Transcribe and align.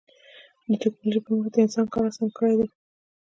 د 0.67 0.71
ټکنالوجۍ 0.81 1.19
پرمختګ 1.27 1.53
د 1.53 1.57
انسان 1.65 1.85
کار 1.93 2.05
اسان 2.09 2.29
کړی 2.37 2.53
دی. 2.59 2.67